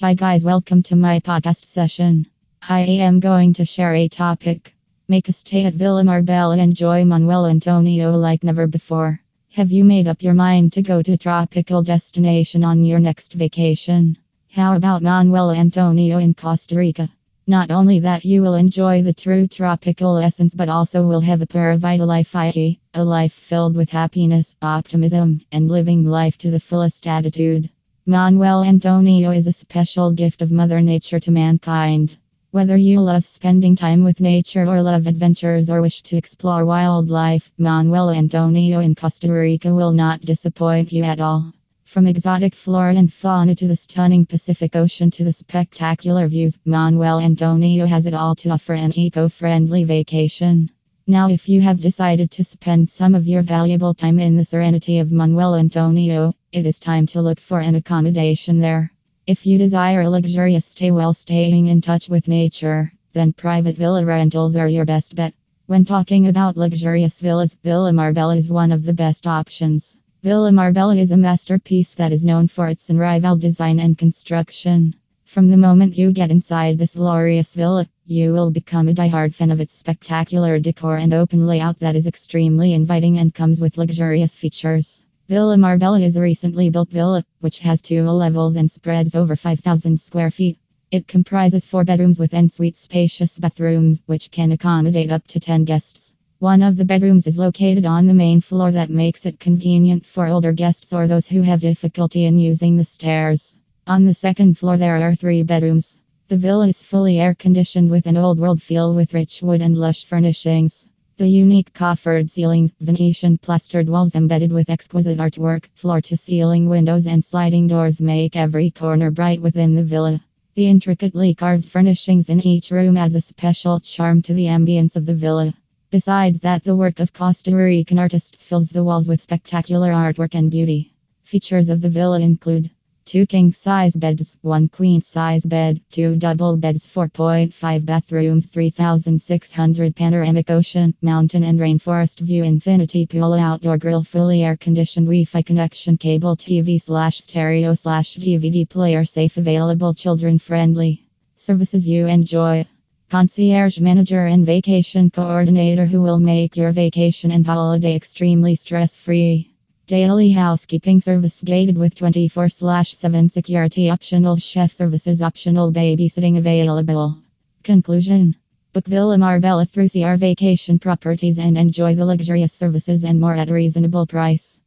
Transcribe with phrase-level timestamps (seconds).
[0.00, 2.28] Hi, guys, welcome to my podcast session.
[2.62, 4.72] I am going to share a topic.
[5.08, 9.20] Make a stay at Villa Marbella and enjoy Manuel Antonio like never before.
[9.54, 14.16] Have you made up your mind to go to tropical destination on your next vacation?
[14.52, 17.10] How about Manuel Antonio in Costa Rica?
[17.48, 21.46] Not only that, you will enjoy the true tropical essence, but also will have a
[21.46, 26.60] pura vida life, i.e., a life filled with happiness, optimism, and living life to the
[26.60, 27.68] fullest attitude.
[28.10, 32.16] Manuel Antonio is a special gift of Mother Nature to mankind.
[32.52, 37.52] Whether you love spending time with nature or love adventures or wish to explore wildlife,
[37.58, 41.52] Manuel Antonio in Costa Rica will not disappoint you at all.
[41.84, 47.20] From exotic flora and fauna to the stunning Pacific Ocean to the spectacular views, Manuel
[47.20, 50.70] Antonio has it all to offer an eco friendly vacation.
[51.06, 54.98] Now, if you have decided to spend some of your valuable time in the serenity
[54.98, 58.90] of Manuel Antonio, it is time to look for an accommodation there.
[59.26, 64.02] If you desire a luxurious stay while staying in touch with nature, then private villa
[64.06, 65.34] rentals are your best bet.
[65.66, 69.98] When talking about luxurious villas, Villa Marbella is one of the best options.
[70.22, 74.94] Villa Marbella is a masterpiece that is known for its unrivaled design and construction.
[75.26, 79.50] From the moment you get inside this glorious villa, you will become a die-hard fan
[79.50, 84.34] of its spectacular decor and open layout that is extremely inviting and comes with luxurious
[84.34, 85.04] features.
[85.28, 90.00] Villa Marbella is a recently built villa, which has two levels and spreads over 5,000
[90.00, 90.58] square feet.
[90.90, 96.14] It comprises four bedrooms with ensuite spacious bathrooms, which can accommodate up to 10 guests.
[96.38, 100.26] One of the bedrooms is located on the main floor that makes it convenient for
[100.26, 103.58] older guests or those who have difficulty in using the stairs.
[103.86, 106.00] On the second floor, there are three bedrooms.
[106.28, 109.76] The villa is fully air conditioned with an old world feel with rich wood and
[109.76, 110.88] lush furnishings.
[111.18, 117.08] The unique coffered ceilings, Venetian plastered walls embedded with exquisite artwork, floor to ceiling windows,
[117.08, 120.20] and sliding doors make every corner bright within the villa.
[120.54, 125.06] The intricately carved furnishings in each room adds a special charm to the ambience of
[125.06, 125.54] the villa.
[125.90, 130.52] Besides that, the work of Costa Rican artists fills the walls with spectacular artwork and
[130.52, 130.92] beauty.
[131.24, 132.70] Features of the villa include
[133.08, 140.50] two king size beds, one queen size bed, two double beds, 4.5 bathrooms, 3600 panoramic
[140.50, 145.96] ocean, mountain and rainforest view, infinity pool, outdoor grill, fully air conditioned Wi Fi connection,
[145.96, 151.08] cable TV slash stereo slash DVD player, safe, available, children friendly.
[151.34, 152.66] Services you enjoy.
[153.08, 159.50] Concierge manager and vacation coordinator who will make your vacation and holiday extremely stress free.
[159.88, 167.16] Daily housekeeping service gated with 24 7 security optional chef services optional babysitting available.
[167.62, 168.36] Conclusion
[168.74, 173.48] Book Villa Marbella through CR Vacation Properties and enjoy the luxurious services and more at
[173.48, 174.56] a reasonable price.